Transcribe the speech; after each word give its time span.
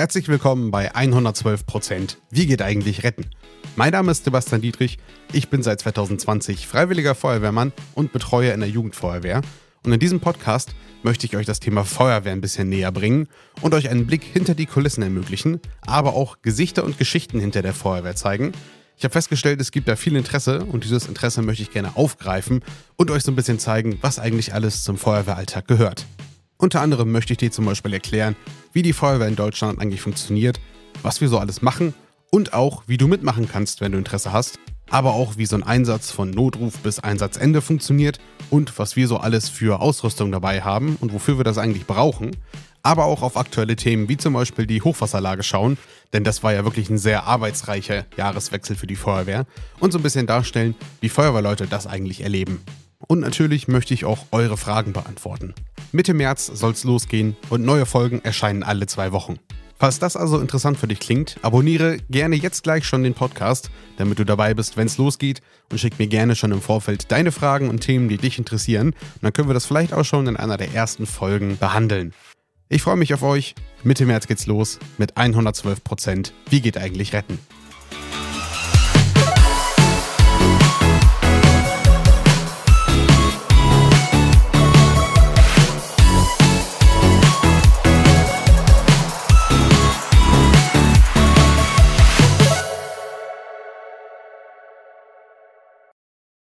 Herzlich 0.00 0.28
willkommen 0.28 0.70
bei 0.70 0.94
112 0.94 1.66
Prozent. 1.66 2.16
Wie 2.30 2.46
geht 2.46 2.62
eigentlich 2.62 3.04
retten? 3.04 3.26
Mein 3.76 3.92
Name 3.92 4.12
ist 4.12 4.24
Sebastian 4.24 4.62
Dietrich. 4.62 4.96
Ich 5.30 5.50
bin 5.50 5.62
seit 5.62 5.78
2020 5.80 6.66
freiwilliger 6.66 7.14
Feuerwehrmann 7.14 7.74
und 7.94 8.10
Betreuer 8.10 8.54
in 8.54 8.60
der 8.60 8.70
Jugendfeuerwehr. 8.70 9.42
Und 9.84 9.92
in 9.92 10.00
diesem 10.00 10.18
Podcast 10.18 10.74
möchte 11.02 11.26
ich 11.26 11.36
euch 11.36 11.44
das 11.44 11.60
Thema 11.60 11.84
Feuerwehr 11.84 12.32
ein 12.32 12.40
bisschen 12.40 12.70
näher 12.70 12.92
bringen 12.92 13.28
und 13.60 13.74
euch 13.74 13.90
einen 13.90 14.06
Blick 14.06 14.22
hinter 14.22 14.54
die 14.54 14.64
Kulissen 14.64 15.02
ermöglichen, 15.02 15.60
aber 15.82 16.14
auch 16.14 16.38
Gesichter 16.40 16.82
und 16.82 16.96
Geschichten 16.96 17.38
hinter 17.38 17.60
der 17.60 17.74
Feuerwehr 17.74 18.16
zeigen. 18.16 18.52
Ich 18.96 19.04
habe 19.04 19.12
festgestellt, 19.12 19.60
es 19.60 19.70
gibt 19.70 19.86
da 19.86 19.96
viel 19.96 20.16
Interesse 20.16 20.64
und 20.64 20.84
dieses 20.84 21.08
Interesse 21.08 21.42
möchte 21.42 21.62
ich 21.62 21.72
gerne 21.72 21.94
aufgreifen 21.96 22.64
und 22.96 23.10
euch 23.10 23.22
so 23.22 23.32
ein 23.32 23.36
bisschen 23.36 23.58
zeigen, 23.58 23.98
was 24.00 24.18
eigentlich 24.18 24.54
alles 24.54 24.82
zum 24.82 24.96
Feuerwehralltag 24.96 25.68
gehört. 25.68 26.06
Unter 26.60 26.82
anderem 26.82 27.10
möchte 27.10 27.32
ich 27.32 27.38
dir 27.38 27.50
zum 27.50 27.64
Beispiel 27.64 27.94
erklären, 27.94 28.36
wie 28.74 28.82
die 28.82 28.92
Feuerwehr 28.92 29.28
in 29.28 29.34
Deutschland 29.34 29.80
eigentlich 29.80 30.02
funktioniert, 30.02 30.60
was 31.00 31.22
wir 31.22 31.28
so 31.30 31.38
alles 31.38 31.62
machen 31.62 31.94
und 32.30 32.52
auch, 32.52 32.82
wie 32.86 32.98
du 32.98 33.08
mitmachen 33.08 33.48
kannst, 33.48 33.80
wenn 33.80 33.92
du 33.92 33.98
Interesse 33.98 34.30
hast, 34.30 34.58
aber 34.90 35.14
auch, 35.14 35.38
wie 35.38 35.46
so 35.46 35.56
ein 35.56 35.62
Einsatz 35.62 36.10
von 36.10 36.28
Notruf 36.28 36.76
bis 36.80 36.98
Einsatzende 36.98 37.62
funktioniert 37.62 38.20
und 38.50 38.78
was 38.78 38.94
wir 38.94 39.08
so 39.08 39.16
alles 39.16 39.48
für 39.48 39.80
Ausrüstung 39.80 40.32
dabei 40.32 40.60
haben 40.60 40.98
und 41.00 41.14
wofür 41.14 41.38
wir 41.38 41.44
das 41.44 41.56
eigentlich 41.56 41.86
brauchen, 41.86 42.36
aber 42.82 43.06
auch 43.06 43.22
auf 43.22 43.38
aktuelle 43.38 43.76
Themen 43.76 44.10
wie 44.10 44.18
zum 44.18 44.34
Beispiel 44.34 44.66
die 44.66 44.82
Hochwasserlage 44.82 45.42
schauen, 45.42 45.78
denn 46.12 46.24
das 46.24 46.42
war 46.42 46.52
ja 46.52 46.64
wirklich 46.64 46.90
ein 46.90 46.98
sehr 46.98 47.24
arbeitsreicher 47.24 48.04
Jahreswechsel 48.18 48.76
für 48.76 48.86
die 48.86 48.96
Feuerwehr 48.96 49.46
und 49.78 49.92
so 49.92 49.98
ein 49.98 50.02
bisschen 50.02 50.26
darstellen, 50.26 50.74
wie 51.00 51.08
Feuerwehrleute 51.08 51.66
das 51.66 51.86
eigentlich 51.86 52.20
erleben. 52.20 52.60
Und 53.06 53.20
natürlich 53.20 53.66
möchte 53.66 53.94
ich 53.94 54.04
auch 54.04 54.26
eure 54.30 54.58
Fragen 54.58 54.92
beantworten. 54.92 55.54
Mitte 55.92 56.14
März 56.14 56.46
soll's 56.46 56.84
losgehen 56.84 57.36
und 57.48 57.64
neue 57.64 57.84
Folgen 57.84 58.20
erscheinen 58.22 58.62
alle 58.62 58.86
zwei 58.86 59.10
Wochen. 59.10 59.38
Falls 59.78 59.98
das 59.98 60.14
also 60.14 60.38
interessant 60.38 60.76
für 60.76 60.86
dich 60.86 61.00
klingt, 61.00 61.36
abonniere 61.42 61.96
gerne 62.10 62.36
jetzt 62.36 62.62
gleich 62.62 62.84
schon 62.84 63.02
den 63.02 63.14
Podcast, 63.14 63.70
damit 63.96 64.18
du 64.18 64.24
dabei 64.24 64.52
bist, 64.52 64.76
wenn's 64.76 64.98
losgeht 64.98 65.40
und 65.70 65.78
schick 65.78 65.98
mir 65.98 66.06
gerne 66.06 66.36
schon 66.36 66.52
im 66.52 66.60
Vorfeld 66.60 67.10
deine 67.10 67.32
Fragen 67.32 67.70
und 67.70 67.80
Themen, 67.80 68.08
die 68.08 68.18
dich 68.18 68.38
interessieren. 68.38 68.88
Und 68.88 69.22
dann 69.22 69.32
können 69.32 69.48
wir 69.48 69.54
das 69.54 69.66
vielleicht 69.66 69.94
auch 69.94 70.04
schon 70.04 70.26
in 70.26 70.36
einer 70.36 70.58
der 70.58 70.74
ersten 70.74 71.06
Folgen 71.06 71.56
behandeln. 71.56 72.12
Ich 72.68 72.82
freue 72.82 72.96
mich 72.96 73.14
auf 73.14 73.22
euch. 73.22 73.54
Mitte 73.82 74.06
März 74.06 74.26
geht's 74.26 74.46
los 74.46 74.78
mit 74.98 75.16
112 75.16 75.82
Prozent. 75.82 76.34
Wie 76.50 76.60
geht 76.60 76.76
eigentlich 76.76 77.14
retten? 77.14 77.38